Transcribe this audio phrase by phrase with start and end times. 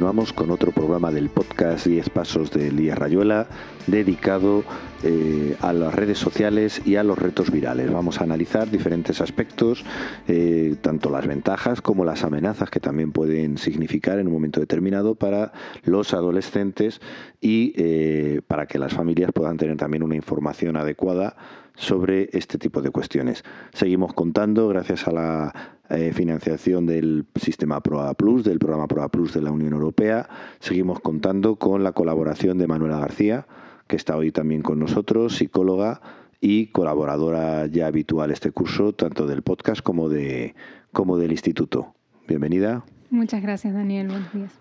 [0.00, 3.48] Continuamos con otro programa del podcast 10 Pasos de Elías Rayuela
[3.86, 4.64] dedicado
[5.02, 7.92] eh, a las redes sociales y a los retos virales.
[7.92, 9.84] Vamos a analizar diferentes aspectos,
[10.26, 15.16] eh, tanto las ventajas como las amenazas que también pueden significar en un momento determinado
[15.16, 15.52] para
[15.84, 17.02] los adolescentes
[17.42, 21.36] y eh, para que las familias puedan tener también una información adecuada
[21.74, 23.44] sobre este tipo de cuestiones.
[23.74, 29.34] Seguimos contando, gracias a la eh, financiación del sistema ProA Plus, del programa ProA Plus
[29.34, 30.28] de la Unión Europea,
[30.60, 33.46] seguimos contando con la colaboración de Manuela García,
[33.86, 36.00] que está hoy también con nosotros, psicóloga
[36.40, 40.54] y colaboradora ya habitual este curso, tanto del podcast como, de,
[40.92, 41.94] como del instituto.
[42.28, 42.84] Bienvenida.
[43.10, 44.06] Muchas gracias, Daniel.
[44.08, 44.52] Buenos días.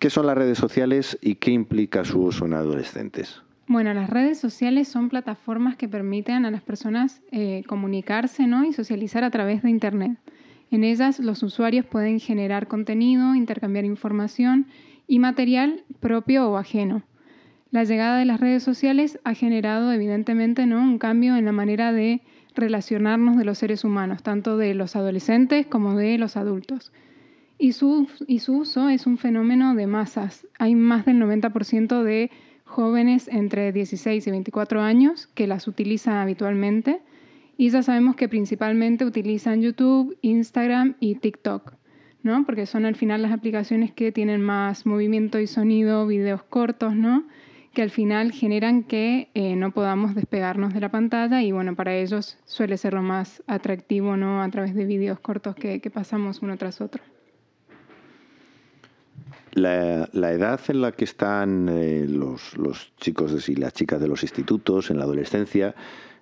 [0.00, 3.42] ¿Qué son las redes sociales y qué implica su uso en adolescentes?
[3.66, 8.64] Bueno, las redes sociales son plataformas que permiten a las personas eh, comunicarse ¿no?
[8.64, 10.12] y socializar a través de Internet.
[10.70, 14.66] En ellas los usuarios pueden generar contenido, intercambiar información
[15.06, 17.02] y material propio o ajeno.
[17.70, 20.80] La llegada de las redes sociales ha generado evidentemente ¿no?
[20.80, 22.22] un cambio en la manera de
[22.54, 26.92] relacionarnos de los seres humanos, tanto de los adolescentes como de los adultos.
[27.58, 30.46] Y su, y su uso es un fenómeno de masas.
[30.58, 32.30] Hay más del 90% de
[32.64, 37.00] jóvenes entre 16 y 24 años que las utilizan habitualmente
[37.58, 41.74] y ya sabemos que principalmente utilizan YouTube, Instagram y TikTok,
[42.22, 42.46] ¿no?
[42.46, 47.26] Porque son al final las aplicaciones que tienen más movimiento y sonido, videos cortos, ¿no?
[47.74, 51.94] Que al final generan que eh, no podamos despegarnos de la pantalla y bueno, para
[51.94, 54.40] ellos suele ser lo más atractivo, ¿no?
[54.40, 57.02] A través de videos cortos que pasamos uno tras otro.
[59.58, 62.56] La, edad en la que están eh, los,
[62.98, 65.74] chicos y las chicas de los institutos, en la adolescencia,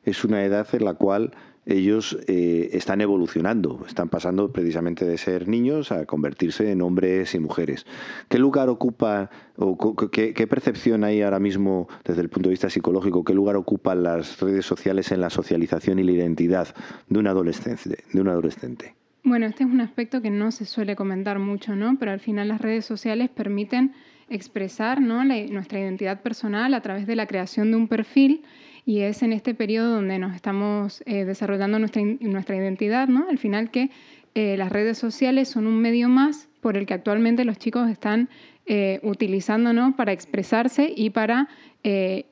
[0.07, 1.33] es una edad en la cual
[1.67, 7.41] ellos eh, están evolucionando, están pasando precisamente de ser niños a convertirse en hombres y
[7.41, 7.85] mujeres.
[8.29, 9.77] ¿Qué lugar ocupa o
[10.11, 13.25] qué, percepción hay ahora mismo desde el punto de vista psicológico?
[13.25, 16.69] ¿Qué lugar ocupan las redes sociales en la socialización y la identidad
[17.09, 18.95] de un adolescente?
[19.25, 21.99] Bueno, este es un aspecto que no se suele comentar mucho, ¿no?
[21.99, 23.93] Pero al final las redes sociales permiten
[24.29, 25.25] expresar ¿no?
[25.25, 28.45] nuestra identidad personal a través de la creación de un perfil
[28.87, 33.27] y es en este periodo donde nos estamos eh, desarrollando nuestra, nuestra identidad, ¿no?
[33.29, 33.91] Al final que
[34.37, 38.29] eh, las redes sociales son un medio más por el que actualmente los chicos están
[38.65, 39.97] eh, utilizando ¿no?
[39.97, 41.49] para expresarse y para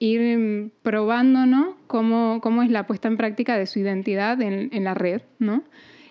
[0.01, 1.77] ir probando ¿no?
[1.87, 5.63] cómo, cómo es la puesta en práctica de su identidad en, en la red, ¿no?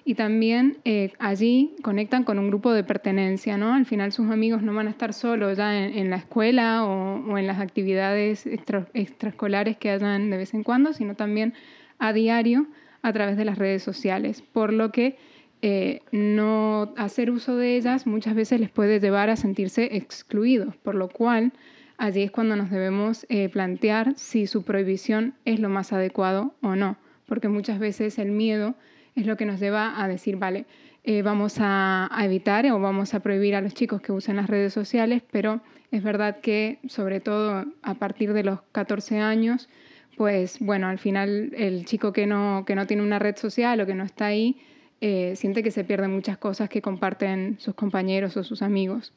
[0.05, 3.73] Y también eh, allí conectan con un grupo de pertenencia, ¿no?
[3.73, 7.47] Al final sus amigos no van a estar solo ya en, la escuela o, en
[7.47, 11.53] las actividades extraescolares que hayan de vez en cuando, sino también
[11.99, 12.67] a diario
[13.01, 15.17] a través de las redes sociales, por lo que
[15.61, 20.95] eh, no hacer uso de ellas muchas veces les puede llevar a sentirse excluidos, por
[20.95, 21.53] lo cual
[21.97, 26.75] allí es cuando nos debemos eh, plantear si su prohibición es lo más adecuado o
[26.75, 28.75] no, porque muchas veces el miedo
[29.15, 30.65] es lo que nos lleva a decir, vale,
[31.03, 34.73] eh, vamos a, evitar o vamos a prohibir a los chicos que usen las redes
[34.73, 39.69] sociales, pero es verdad que sobre todo a partir de los 14 años,
[40.15, 43.85] pues bueno, al final el chico que no, que no tiene una red social o
[43.85, 44.57] que no está ahí,
[45.01, 49.11] eh, siente que se pierden muchas cosas que comparten sus compañeros o sus amigos.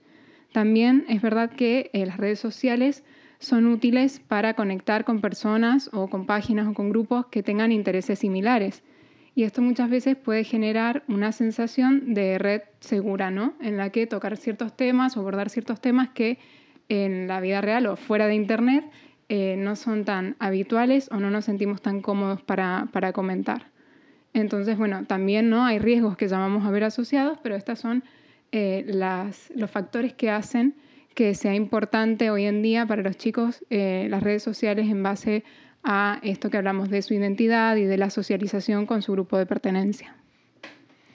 [0.52, 3.04] También es verdad que eh, las redes sociales
[3.38, 8.18] son útiles para conectar con personas o con páginas o con grupos que tengan intereses
[8.18, 8.82] similares.
[9.36, 13.52] Y esto muchas veces puede generar una sensación de red segura, ¿no?
[13.60, 16.38] En la que tocar ciertos temas o abordar ciertos temas que
[16.88, 18.86] en la vida real o fuera de Internet
[19.28, 23.66] eh, no son tan habituales o no nos sentimos tan cómodos para, comentar.
[24.32, 25.66] Entonces, bueno, también ¿no?
[25.66, 28.04] hay riesgos que llamamos a ver asociados, pero estos son
[28.52, 28.86] eh,
[29.54, 30.76] los factores que hacen
[31.14, 35.36] que sea importante hoy en día para los chicos eh, las redes sociales en base
[35.38, 35.42] a
[36.22, 40.16] esto que hablamos de su identidad y de la socialización con su grupo de pertenencia.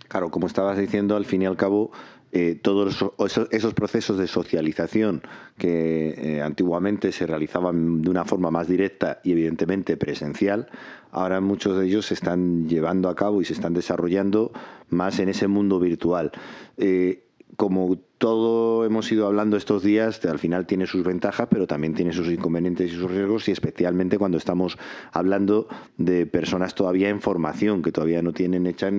[0.08, 1.92] Claro, como estabas diciendo, al fin y al cabo,
[2.34, 3.04] eh, todos
[3.52, 5.22] esos, procesos de socialización
[5.58, 10.70] que eh, antiguamente se realizaban de una forma más directa y evidentemente presencial,
[11.12, 14.54] ahora muchos de ellos se están llevando a cabo y se están desarrollando
[14.90, 16.32] más en ese mundo virtual.
[16.78, 17.26] Eh,
[17.56, 22.14] como todo hemos ido hablando estos días, al final tiene sus ventajas, pero también tiene
[22.14, 24.78] sus inconvenientes y sus riesgos, y especialmente cuando estamos
[25.12, 25.68] hablando
[25.98, 28.90] de personas todavía en formación, que todavía no tienen hecha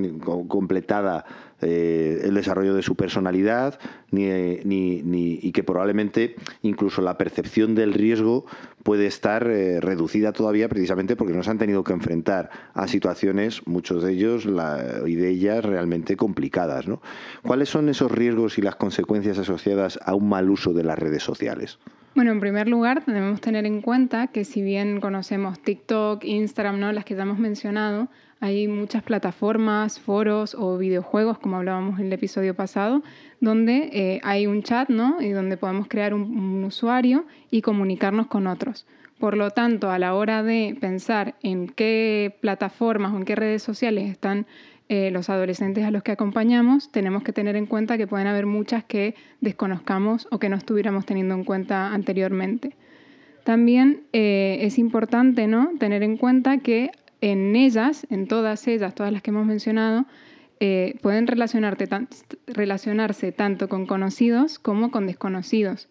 [0.48, 1.24] completada
[1.62, 3.78] eh, el desarrollo de su personalidad
[4.10, 4.26] ni,
[4.64, 8.44] ni, y que probablemente incluso la percepción del riesgo
[8.82, 13.66] puede estar eh, reducida todavía precisamente porque no se han tenido que enfrentar a situaciones,
[13.66, 16.88] muchos de ellos la, y de ellas realmente complicadas.
[16.88, 17.00] ¿no?
[17.42, 19.02] ¿Cuáles son esos riesgos y las consecuencias?
[19.02, 21.78] consecuencias asociadas a un mal uso de las redes sociales?
[22.14, 26.92] Bueno, en primer lugar, debemos tener en cuenta que si bien conocemos TikTok, Instagram, ¿no?
[26.92, 28.08] las que ya hemos mencionado,
[28.42, 33.02] hay muchas plataformas, foros o videojuegos, como hablábamos en el episodio pasado,
[33.40, 35.22] donde eh, hay un chat ¿no?
[35.22, 38.84] y donde podemos crear un usuario y comunicarnos con otros.
[39.20, 43.62] Por lo tanto, a la hora de pensar en qué plataformas o en qué redes
[43.62, 44.46] sociales están
[44.88, 48.46] eh, los adolescentes a los que acompañamos, tenemos que tener en cuenta que pueden haber
[48.46, 52.74] muchas que desconozcamos o que no estuviéramos teniendo en cuenta anteriormente.
[53.44, 55.70] También eh, es importante ¿no?
[55.78, 56.90] tener en cuenta que
[57.22, 60.04] en ellas, en todas ellas, todas las que hemos mencionado,
[60.60, 65.88] eh, pueden relacionarse tanto con conocidos como con desconocidos.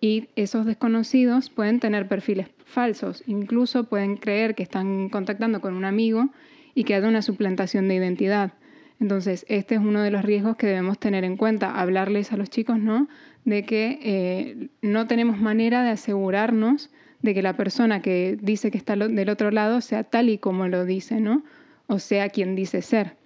[0.00, 5.84] Y esos desconocidos pueden tener perfiles falsos, incluso pueden creer que están contactando con un
[5.84, 6.30] amigo
[6.74, 8.54] y que haya una suplantación de identidad.
[9.00, 12.48] Entonces, este es uno de los riesgos que debemos tener en cuenta, hablarles a los
[12.48, 13.08] chicos, ¿no?
[13.44, 16.90] De que eh, no tenemos manera de asegurarnos
[17.22, 20.68] de que la persona que dice que está del otro lado sea tal y como
[20.68, 21.42] lo dice, ¿no?
[21.86, 23.16] O sea quien dice ser.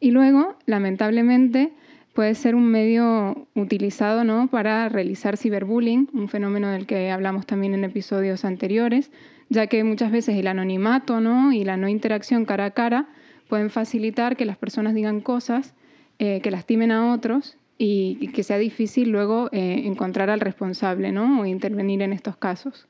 [0.00, 1.72] Y luego, lamentablemente,
[2.16, 4.48] puede ser un medio utilizado ¿no?
[4.48, 9.10] para realizar ciberbullying, un fenómeno del que hablamos también en episodios anteriores,
[9.50, 11.52] ya que muchas veces el anonimato ¿no?
[11.52, 13.08] y la no interacción cara a cara
[13.48, 15.74] pueden facilitar que las personas digan cosas
[16.18, 21.40] eh, que lastimen a otros y, que sea difícil luego eh, encontrar al responsable ¿no?
[21.40, 22.88] o intervenir en estos casos.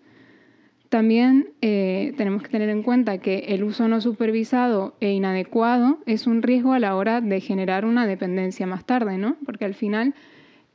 [0.88, 6.28] También eh, tenemos que tener en cuenta que el uso no supervisado e inadecuado es
[6.28, 9.36] un riesgo a la hora de generar una dependencia más tarde, ¿no?
[9.44, 10.14] Porque al final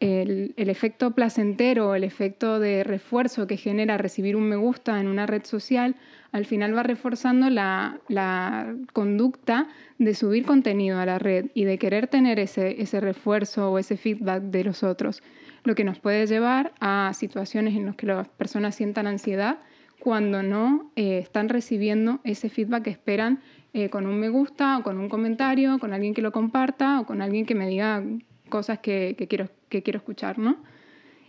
[0.01, 5.27] el, efecto placentero, el efecto de refuerzo que genera recibir un me gusta en una
[5.27, 5.95] red social,
[6.31, 9.67] al final va reforzando la, conducta
[9.99, 13.95] de subir contenido a la red y de querer tener ese, ese refuerzo o ese
[13.95, 15.21] feedback de los otros,
[15.63, 19.59] lo que nos puede llevar a situaciones en las que las personas sientan ansiedad
[19.99, 23.39] cuando no eh, están recibiendo ese feedback que esperan
[23.73, 27.05] eh, con un me gusta o con un comentario, con alguien que lo comparta o
[27.05, 28.03] con alguien que me diga
[28.49, 30.57] cosas que, quiero, que quiero escuchar, ¿no?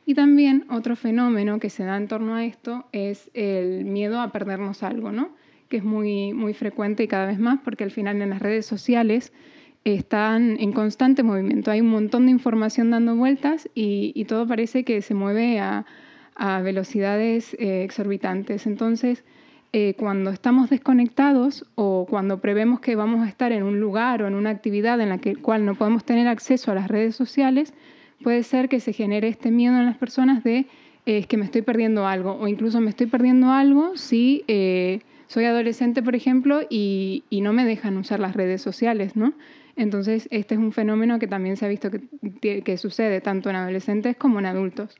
[0.04, 4.32] Y también otro fenómeno que se da en torno a esto es el miedo a
[4.32, 5.30] perdernos algo, ¿no?
[5.72, 8.66] que es muy, muy frecuente y cada vez más porque al final en las redes
[8.66, 9.32] sociales
[9.84, 11.70] están en constante movimiento.
[11.70, 15.86] Hay un montón de información dando vueltas y, todo parece que se mueve a,
[16.62, 18.66] velocidades eh, exorbitantes.
[18.66, 19.24] Entonces,
[19.72, 24.28] eh, cuando estamos desconectados o cuando prevemos que vamos a estar en un lugar o
[24.28, 27.72] en una actividad en la que, cual no podemos tener acceso a las redes sociales,
[28.22, 30.66] puede ser que se genere este miedo en las personas de
[31.06, 35.00] eh, es que me estoy perdiendo algo o incluso me estoy perdiendo algo si eh,
[35.26, 39.32] soy adolescente, por ejemplo, y, no me dejan usar las redes sociales, ¿no?
[39.76, 43.56] Entonces, este es un fenómeno que también se ha visto que, que sucede tanto en
[43.56, 44.94] adolescentes como en adultos.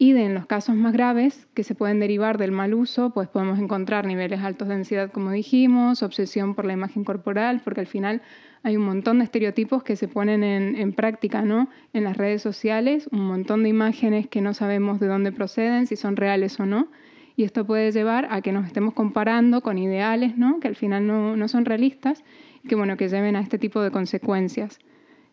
[0.00, 3.58] Y de, los casos más graves que se pueden derivar del mal uso, pues podemos
[3.58, 8.22] encontrar niveles altos de ansiedad, como dijimos, obsesión por la imagen corporal, porque al final
[8.62, 11.68] hay un montón de estereotipos que se ponen en, en práctica ¿no?
[11.92, 15.96] en las redes sociales, un montón de imágenes que no sabemos de dónde proceden, si
[15.96, 16.88] son reales o no.
[17.34, 20.60] Y esto puede llevar a que nos estemos comparando con ideales ¿no?
[20.60, 22.22] que al final no, no son realistas
[22.62, 24.78] y que, bueno, que lleven a este tipo de consecuencias.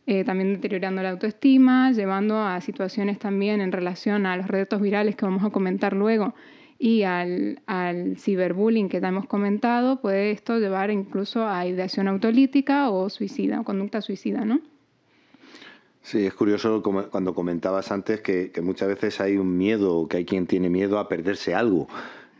[0.07, 5.15] Eh, también deteriorando la autoestima, llevando a situaciones también en relación a los retos virales
[5.15, 6.35] que vamos a comentar luego
[6.77, 12.89] y al, al ciberbullying que ya hemos comentado, puede esto llevar incluso a ideación autolítica
[12.89, 14.59] o suicida, o conducta suicida, ¿no?
[16.01, 20.25] Sí, es curioso cuando comentabas antes que, que muchas veces hay un miedo, que hay
[20.25, 21.87] quien tiene miedo a perderse algo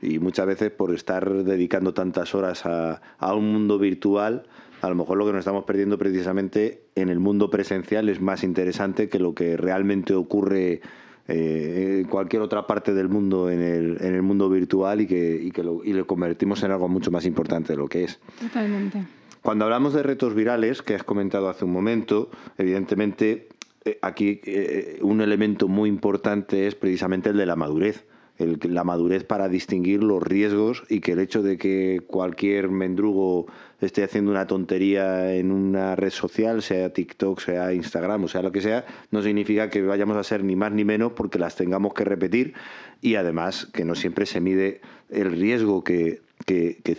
[0.03, 4.45] y muchas veces por estar dedicando tantas horas a, a, un mundo virtual,
[4.85, 8.43] a lo mejor lo que nos estamos perdiendo precisamente en el mundo presencial es más
[8.43, 10.81] interesante que lo que realmente ocurre
[11.27, 15.39] eh, en cualquier otra parte del mundo en el, en el mundo virtual y que,
[15.41, 18.19] y que lo, y lo convertimos en algo mucho más importante de lo que es.
[18.39, 19.03] Totalmente.
[19.41, 23.47] Cuando hablamos de retos virales, que has comentado hace un momento, evidentemente
[23.85, 28.05] eh, aquí eh, un elemento muy importante es precisamente el de la madurez
[28.37, 33.47] la madurez para distinguir los riesgos y que el hecho de que cualquier mendrugo
[33.79, 38.51] esté haciendo una tontería en una red social, sea TikTok, sea Instagram o sea lo
[38.51, 41.93] que sea, no significa que vayamos a ser ni más ni menos porque las tengamos
[41.93, 42.53] que repetir
[43.01, 46.21] y además que no siempre se mide el riesgo que,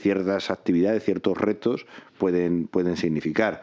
[0.00, 1.86] ciertas actividades, ciertos retos
[2.18, 3.62] pueden, pueden significar.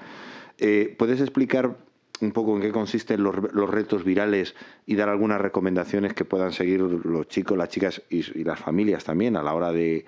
[0.60, 1.78] Eh, ¿Puedes explicar
[2.24, 3.36] un poco en qué consisten los,
[3.70, 8.60] retos virales y dar algunas recomendaciones que puedan seguir los chicos, las chicas y, las
[8.60, 10.06] familias también a la hora de,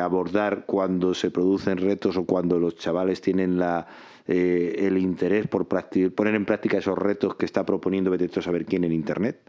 [0.00, 3.86] abordar cuando se producen retos o cuando los chavales tienen la,
[4.26, 8.84] eh, el interés por poner en práctica esos retos que está proponiendo Vete saber quién
[8.84, 9.40] en Internet.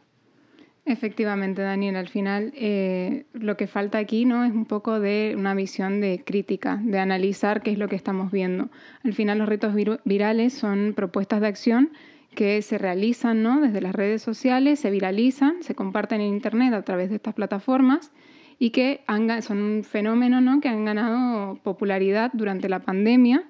[0.91, 4.43] Efectivamente, Daniel, al final eh, lo que falta aquí ¿no?
[4.43, 8.29] es un poco de una visión de crítica, de analizar qué es lo que estamos
[8.29, 8.69] viendo.
[9.05, 11.91] Al final los retos virales son propuestas de acción
[12.35, 13.61] que se realizan ¿no?
[13.61, 18.11] desde las redes sociales, se viralizan, se comparten en Internet a través de estas plataformas
[18.59, 18.99] y que
[19.39, 20.59] son un fenómeno ¿no?
[20.59, 23.45] que han ganado popularidad durante la pandemia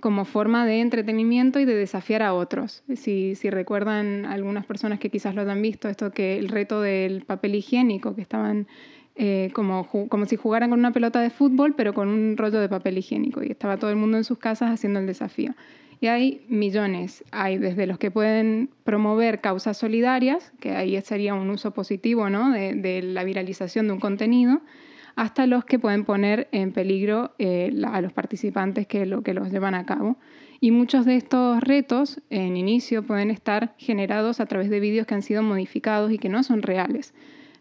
[0.00, 2.82] como forma de entretenimiento y de desafiar a otros.
[2.94, 7.54] Si, recuerdan algunas personas que quizás lo han visto, esto que el reto del papel
[7.54, 8.66] higiénico, que estaban
[9.14, 12.68] eh, como, como si jugaran con una pelota de fútbol, pero con un rollo de
[12.68, 15.54] papel higiénico, y estaba todo el mundo en sus casas haciendo el desafío.
[15.98, 21.48] Y hay millones, hay desde los que pueden promover causas solidarias, que ahí sería un
[21.48, 22.52] uso positivo ¿no?
[22.52, 24.60] de la viralización de un contenido,
[25.16, 29.50] hasta los que pueden poner en peligro eh, a los participantes que, lo, que los
[29.50, 30.16] llevan a cabo.
[30.60, 35.14] Y muchos de estos retos en inicio pueden estar generados a través de vídeos que
[35.14, 37.14] han sido modificados y que no son reales.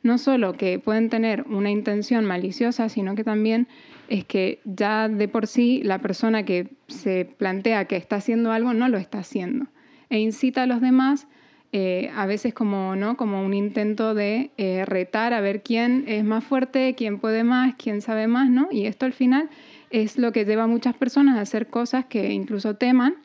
[0.04, 3.68] No solo que pueden tener una intención maliciosa, sino que también
[4.10, 8.74] es que ya de por sí la persona que se plantea que está haciendo algo
[8.74, 9.66] no lo está haciendo
[10.10, 11.28] e incita a los demás
[11.72, 13.18] eh, a veces como, ¿no?
[13.18, 17.76] como un intento de eh, retar a ver quién es más fuerte, quién puede más,
[17.76, 18.70] quién sabe más, ¿no?
[18.72, 19.50] Y esto al final
[19.90, 23.16] es lo que lleva a muchas personas a hacer cosas que incluso teman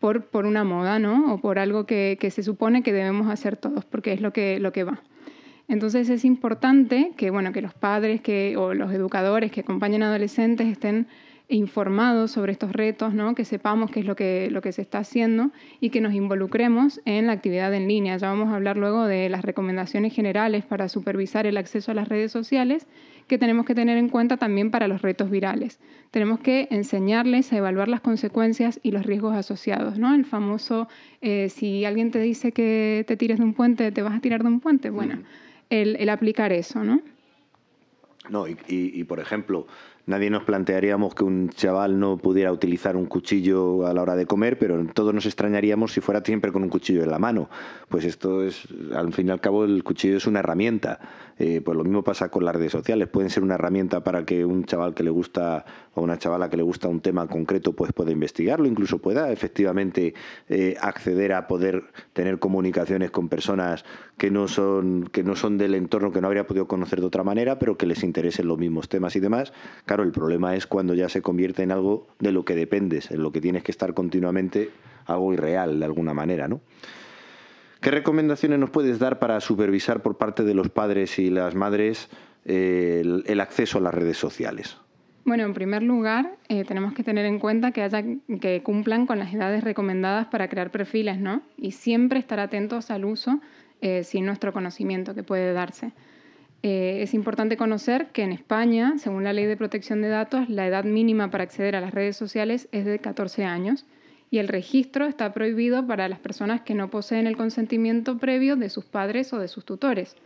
[0.00, 1.34] por, por una moda, ¿no?
[1.34, 4.60] O por algo que, que, se supone que debemos hacer todos, porque es lo que,
[4.60, 5.02] lo que va.
[5.68, 10.08] Entonces es importante que, bueno, que los padres que, o los educadores que acompañan a
[10.08, 11.08] adolescentes estén
[11.48, 13.34] informados sobre estos retos, ¿no?
[13.34, 17.00] que sepamos qué es lo que, lo que se está haciendo y que nos involucremos
[17.04, 18.16] en la actividad en línea.
[18.16, 22.08] Ya vamos a hablar luego de las recomendaciones generales para supervisar el acceso a las
[22.08, 22.86] redes sociales
[23.28, 25.78] que tenemos que tener en cuenta también para los retos virales.
[26.10, 29.98] Tenemos que enseñarles a evaluar las consecuencias y los riesgos asociados.
[29.98, 30.14] ¿no?
[30.14, 30.88] El famoso,
[31.20, 34.42] eh, si alguien te dice que te tires de un puente, te vas a tirar
[34.42, 34.90] de un puente.
[34.90, 35.22] Bueno,
[35.70, 37.02] el, el aplicar eso, ¿no?
[38.28, 39.66] No, y, y, por ejemplo,
[40.06, 44.26] nadie nos plantearíamos que un chaval no pudiera utilizar un cuchillo a la hora de
[44.26, 47.50] comer, pero todos nos extrañaríamos si fuera siempre con un cuchillo en la mano.
[47.88, 51.00] Pues esto es, al fin y al cabo, el cuchillo es una herramienta.
[51.38, 53.08] Eh, pues lo mismo pasa con las redes sociales.
[53.08, 56.56] Pueden ser una herramienta para que un chaval que le gusta o una chavala que
[56.56, 60.14] le gusta un tema concreto pues pueda investigarlo, incluso pueda efectivamente
[60.48, 63.84] eh, acceder a poder tener comunicaciones con personas
[64.18, 67.22] que no son que no son del entorno que no habría podido conocer de otra
[67.22, 69.52] manera, pero que les interesen los mismos temas y demás.
[70.02, 73.32] El problema es cuando ya se convierte en algo de lo que dependes, en lo
[73.32, 74.70] que tienes que estar continuamente
[75.06, 76.60] algo irreal de alguna manera, ¿no?
[77.80, 82.08] ¿Qué recomendaciones nos puedes dar para supervisar por parte de los padres y las madres
[82.44, 84.76] eh, el, acceso a las redes sociales?
[85.24, 88.02] Bueno, en primer lugar, eh, tenemos que tener en cuenta que, haya,
[88.40, 91.42] que cumplan con las edades recomendadas para crear perfiles, ¿no?
[91.56, 93.40] Y siempre estar atentos al uso
[93.80, 95.92] eh, sin nuestro conocimiento que puede darse.
[96.68, 100.84] Es importante conocer que en España, según la Ley de Protección de Datos, la edad
[100.84, 103.86] mínima para acceder a las redes sociales es de 14 años
[104.30, 108.68] y el registro está prohibido para las personas que no poseen el consentimiento previo de
[108.68, 110.16] sus padres o de sus tutores.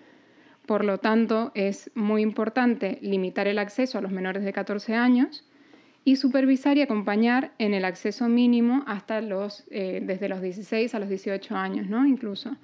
[0.66, 5.44] Por lo tanto, es muy importante limitar el acceso a los menores de 14 años
[6.04, 10.99] y supervisar y acompañar en el acceso mínimo hasta los, eh, desde los 16 a
[10.99, 12.06] los 18 años, ¿no?
[12.06, 12.56] incluso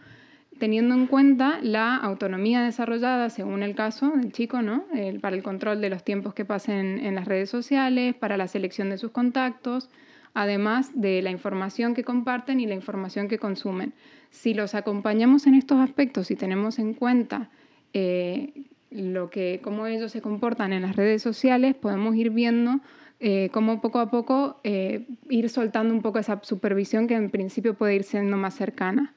[0.59, 4.85] teniendo en cuenta la autonomía desarrollada según el caso del chico, ¿no?
[5.21, 8.91] para el control de los tiempos que pasen en las redes sociales, para la selección
[8.91, 9.91] de sus contactos,
[10.37, 13.95] además de la información que comparten y la información que consumen.
[14.31, 17.49] Si los acompañamos en estos aspectos y tenemos en cuenta
[17.95, 18.53] eh,
[18.91, 22.81] lo que, cómo ellos se comportan en las redes sociales, podemos ir viendo
[23.19, 27.73] eh, cómo poco a poco eh, ir soltando un poco esa supervisión que en principio
[27.73, 29.15] puede ir siendo más cercana.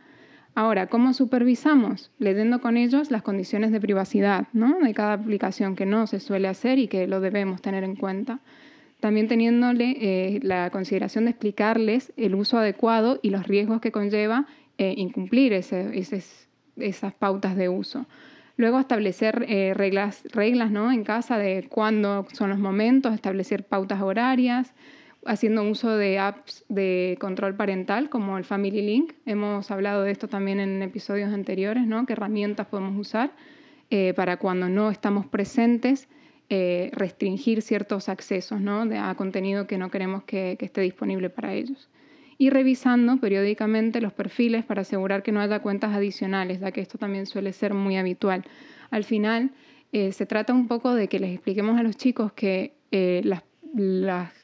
[0.60, 2.12] Ahora, ¿cómo supervisamos?
[2.20, 4.78] Leyendo con ellos las condiciones de privacidad ¿no?
[4.80, 8.42] de cada aplicación que no se suele hacer y que lo debemos tener en cuenta
[9.00, 14.48] también teniéndole eh, la consideración de explicarles el uso adecuado y los riesgos que conlleva
[14.78, 18.06] eh, incumplir esas pautas de uso.
[18.58, 20.92] Luego establecer eh, reglas, reglas ¿no?
[20.92, 24.74] en casa de cuándo son los momentos, establecer pautas horarias,
[25.26, 29.14] haciendo uso de apps de control parental como el Family Link.
[29.26, 32.06] Hemos hablado de esto también en episodios anteriores, ¿no?
[32.06, 33.32] qué herramientas podemos usar
[34.16, 36.08] para cuando no estamos presentes
[36.52, 38.82] eh, restringir ciertos accesos ¿no?
[38.82, 41.90] a contenido que no queremos que, esté disponible para ellos.
[42.40, 46.98] y revisando periódicamente los perfiles para asegurar que no haya cuentas adicionales, ya que esto
[46.98, 48.46] también suele ser muy habitual.
[48.90, 49.52] Al final,
[49.92, 54.39] eh, se trata un poco de que les expliquemos a los chicos que eh, las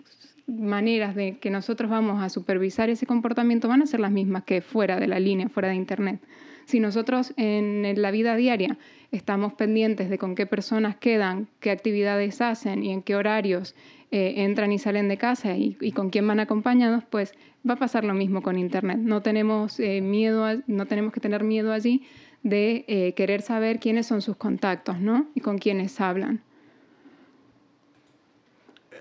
[0.48, 4.62] maneras de que nosotros vamos a supervisar ese comportamiento van a ser las mismas que
[4.62, 6.22] fuera de la línea, fuera de Internet.
[6.66, 8.78] Si nosotros en la vida diaria
[9.12, 13.75] estamos pendientes de con qué personas quedan, qué actividades hacen y en qué horarios
[14.12, 17.34] eh, entran y salen de casa y, con quién van acompañados, pues
[17.68, 18.98] va a pasar lo mismo con Internet.
[18.98, 22.04] No tenemos, eh, miedo no tenemos que tener miedo allí
[22.44, 25.28] de eh, querer saber quiénes son sus contactos ¿no?
[25.36, 26.42] y con quiénes hablan.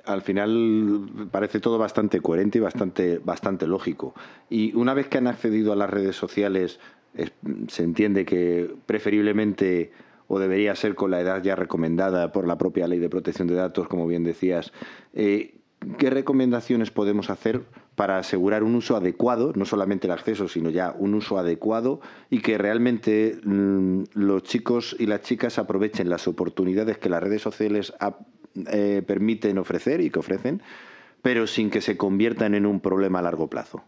[0.04, 4.14] Al final parece todo bastante coherente y bastante, bastante lógico.
[4.50, 6.80] Y una vez que han accedido a las redes sociales,
[7.68, 9.92] se entiende que preferiblemente
[10.26, 13.54] o debería ser con la edad ya recomendada por la propia ley de protección de
[13.54, 14.72] datos, como bien decías.
[15.12, 15.58] Eh,
[15.98, 17.62] ¿Qué recomendaciones podemos hacer
[17.94, 22.40] para asegurar un uso adecuado, no solamente el acceso, sino ya un uso adecuado y
[22.40, 27.92] que realmente mm, los chicos y las chicas aprovechen las oportunidades que las redes sociales
[28.70, 30.62] eh, permiten ofrecer y que ofrecen,
[31.22, 33.84] pero sin que se conviertan en un problema a largo plazo?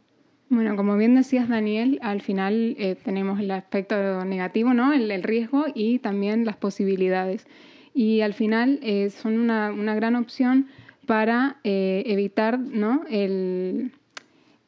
[0.49, 4.93] Bueno, como bien decías, Daniel, al final eh, tenemos el aspecto negativo, ¿no?
[4.93, 7.49] El, riesgo y también las posibilidades.
[7.95, 10.69] Y al final eh, son una, gran opción
[11.05, 13.03] para eh, evitar ¿no?
[13.11, 13.91] el,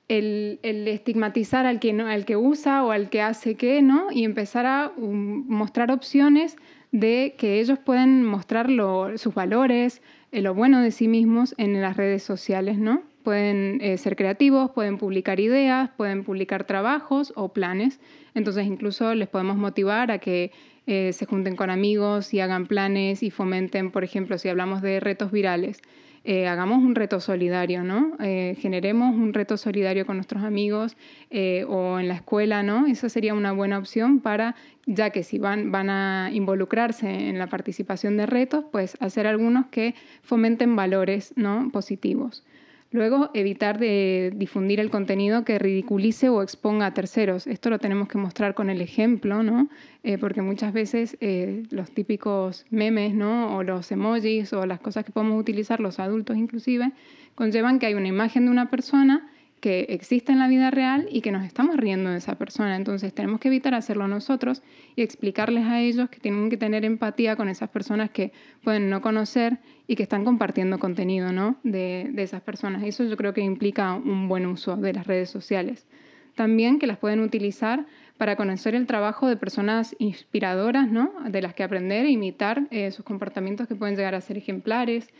[0.08, 4.10] estigmatizar al que, al que usa o al que hace qué, ¿no?
[4.10, 6.56] Y empezar a um, mostrar opciones
[6.92, 8.68] de que ellos pueden mostrar
[9.16, 10.02] sus valores,
[10.32, 13.02] lo bueno de sí mismos en las redes sociales, ¿no?
[13.28, 18.00] pueden eh, ser creativos, pueden publicar ideas, pueden publicar trabajos o planes.
[18.34, 20.50] Entonces incluso les podemos motivar a que
[20.86, 24.98] eh, se junten con amigos y hagan planes y fomenten, por ejemplo, si hablamos de
[24.98, 25.82] retos virales,
[26.24, 28.16] eh, hagamos un reto solidario, ¿no?
[28.18, 30.96] generemos un reto solidario con nuestros amigos
[31.68, 32.86] o en la escuela, ¿no?
[32.86, 34.54] Esa sería una buena opción para,
[34.86, 39.66] ya que si van, van a involucrarse en la participación de retos, pues hacer algunos
[39.66, 41.70] que fomenten valores ¿no?
[41.72, 42.44] positivos.
[42.90, 47.46] Luego, evitar de difundir el contenido que ridiculice o exponga a terceros.
[47.46, 49.68] Esto lo tenemos que mostrar con el ejemplo, ¿no?
[50.04, 53.54] Eh, porque muchas veces eh, los típicos memes, ¿no?
[53.56, 56.92] O los emojis o las cosas que podemos utilizar los adultos inclusive,
[57.34, 59.28] conllevan que hay una imagen de una persona
[59.60, 62.76] que existe en la vida real y que nos estamos riendo de esa persona.
[62.76, 64.62] Entonces tenemos que evitar hacerlo nosotros
[64.96, 69.00] y explicarles a ellos que tienen que tener empatía con esas personas que pueden no
[69.00, 71.56] conocer y que están compartiendo contenido ¿no?
[71.62, 72.82] de, esas personas.
[72.84, 75.86] Eso yo creo que implica un buen uso de las redes sociales.
[76.34, 81.12] También que las pueden utilizar para conocer el trabajo de personas inspiradoras, ¿no?
[81.28, 85.10] de las que aprender e imitar eh, sus comportamientos que pueden llegar a ser ejemplares,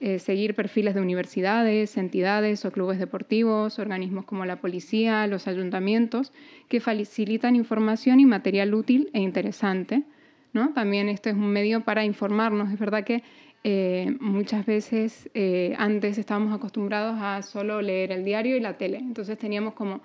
[0.00, 6.32] eh, seguir perfiles de universidades, entidades o clubes deportivos, organismos como la policía, los ayuntamientos,
[6.68, 10.04] que facilitan información y material útil e interesante.
[10.52, 10.72] ¿no?
[10.72, 12.72] También este es un medio para informarnos.
[12.72, 13.24] Es verdad que
[13.64, 18.98] eh, muchas veces eh, antes estábamos acostumbrados a solo leer el diario y la tele.
[18.98, 20.00] Entonces teníamos como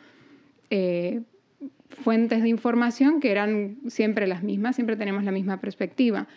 [2.02, 6.28] fuentes de información que eran siempre las mismas, siempre tenemos la misma perspectiva.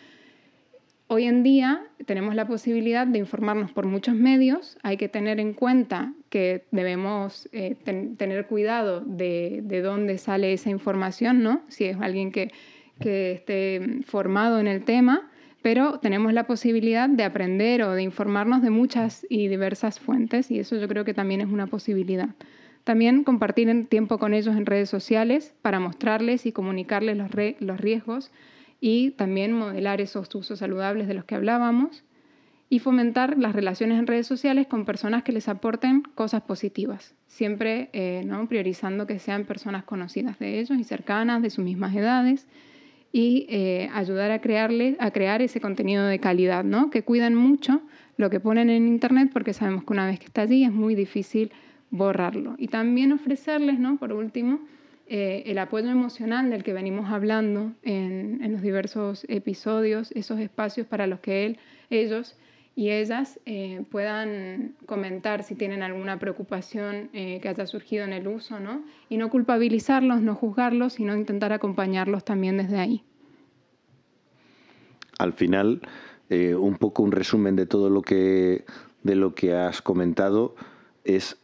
[1.09, 4.77] Hoy en día tenemos la posibilidad de informarnos por muchos medios.
[4.83, 7.77] Hay que tener en cuenta que debemos eh,
[8.17, 11.61] tener cuidado de, dónde sale esa información, ¿no?
[11.69, 12.51] Si es alguien que,
[12.99, 18.61] que esté formado en el tema, pero tenemos la posibilidad de aprender o de informarnos
[18.61, 22.29] de muchas y diversas fuentes y eso yo creo que también es una posibilidad.
[22.83, 28.29] También compartir tiempo con ellos en redes sociales para mostrarles y comunicarles los, los riesgos
[28.79, 32.03] y también modelar esos usos saludables de los que hablábamos
[32.69, 37.89] y fomentar las relaciones en redes sociales con personas que les aporten cosas positivas, siempre
[37.93, 38.47] eh, ¿no?
[38.47, 42.47] priorizando que sean personas conocidas de ellos y cercanas, de sus mismas edades,
[43.13, 46.89] y eh, ayudar a, crearles, a crear ese contenido de calidad, ¿no?
[46.89, 47.81] que cuidan mucho
[48.17, 50.93] lo que ponen en Internet porque sabemos que una vez que está allí es muy
[50.93, 51.51] difícil
[51.89, 52.55] borrarlo.
[52.57, 53.95] Y también ofrecerles, ¿no?
[53.97, 54.59] por último,
[55.09, 61.07] eh, el apoyo emocional del que venimos hablando en, los diversos episodios, esos espacios para
[61.07, 62.35] los que él, ellos
[62.75, 68.27] y ellas eh, puedan comentar si tienen alguna preocupación eh, que haya surgido en el
[68.27, 68.83] uso, ¿no?
[69.09, 73.03] Y no culpabilizarlos, no juzgarlos, sino intentar acompañarlos también desde ahí.
[75.17, 75.81] Al final,
[76.29, 78.65] un poco un resumen de todo lo que,
[79.03, 80.55] de lo que has comentado
[81.05, 81.37] es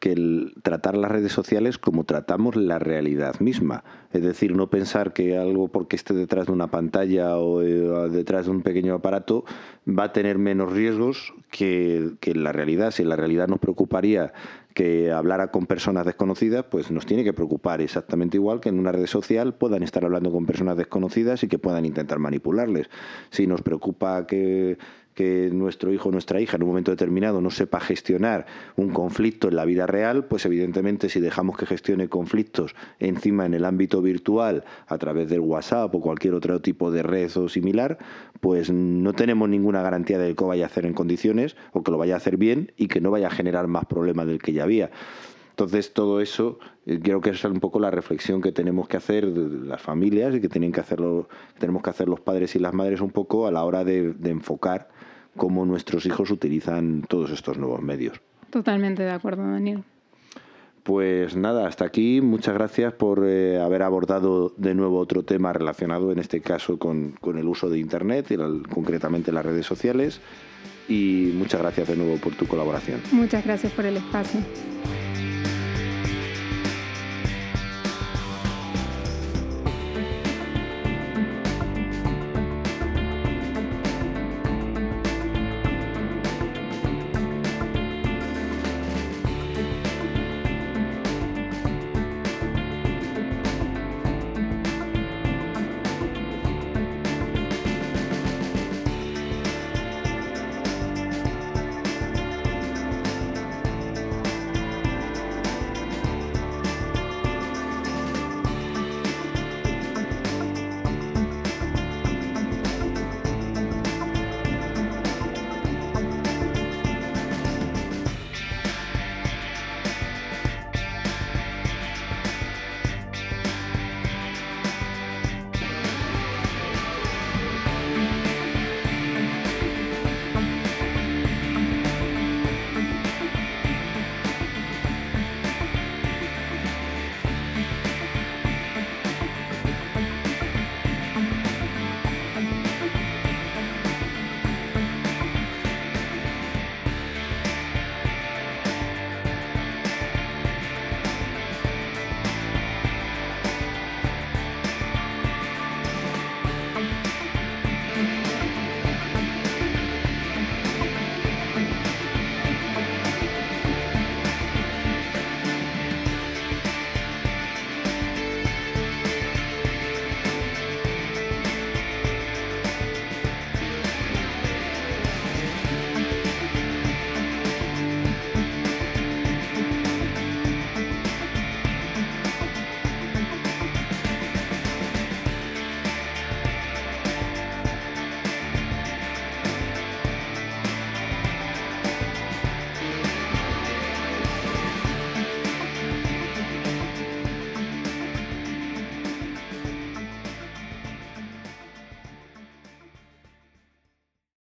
[0.00, 3.84] que el tratar las redes sociales como tratamos la realidad misma.
[4.12, 8.46] Es decir, no pensar que algo porque esté detrás de una pantalla o eh, detrás
[8.46, 9.44] de un pequeño aparato
[9.86, 12.90] va a tener menos riesgos que, que la realidad.
[12.90, 14.32] Si la realidad nos preocuparía
[14.78, 18.92] que hablara con personas desconocidas, pues nos tiene que preocupar exactamente igual que en una
[18.92, 22.88] red social puedan estar hablando con personas desconocidas y que puedan intentar manipularles.
[23.30, 24.78] Si nos preocupa que
[25.52, 29.56] nuestro hijo o nuestra hija en un momento determinado no sepa gestionar un conflicto en
[29.56, 34.62] la vida real, pues evidentemente si dejamos que gestione conflictos encima en el ámbito virtual
[34.86, 37.98] a través del WhatsApp o cualquier otro tipo de red o similar,
[38.40, 41.90] pues no tenemos ninguna garantía de que lo vaya a hacer en condiciones o que
[41.90, 44.52] lo vaya a hacer bien y que no vaya a generar más problemas del que
[44.52, 44.90] ya había.
[45.50, 49.24] Entonces, todo eso eh, creo que es un poco la reflexión que tenemos que hacer
[49.24, 51.28] las familias y que tienen que hacerlo,
[51.58, 54.88] tenemos que hacer los padres y las madres un poco a la hora de enfocar
[55.36, 58.20] cómo nuestros hijos utilizan todos estos nuevos medios.
[58.50, 59.84] Totalmente de acuerdo, Daniel.
[60.82, 62.22] Pues nada, hasta aquí.
[62.22, 67.18] Muchas gracias por eh, haber abordado de nuevo otro tema relacionado, en este caso, con,
[67.22, 68.36] el uso de Internet y
[68.70, 70.22] concretamente las redes sociales.
[70.88, 73.00] Y muchas gracias de nuevo por tu colaboración.
[73.12, 74.40] Muchas gracias por el espacio.